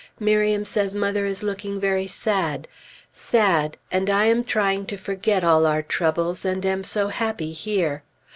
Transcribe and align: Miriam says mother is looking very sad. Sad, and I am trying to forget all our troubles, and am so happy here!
Miriam 0.19 0.65
says 0.65 0.95
mother 0.95 1.27
is 1.27 1.43
looking 1.43 1.79
very 1.79 2.07
sad. 2.07 2.67
Sad, 3.13 3.77
and 3.91 4.09
I 4.09 4.25
am 4.25 4.43
trying 4.43 4.87
to 4.87 4.97
forget 4.97 5.43
all 5.43 5.67
our 5.67 5.83
troubles, 5.83 6.43
and 6.43 6.65
am 6.65 6.83
so 6.83 7.09
happy 7.09 7.51
here! 7.51 8.01